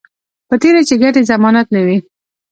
[0.47, 1.97] په تېره چې ګټې ضمانت نه وي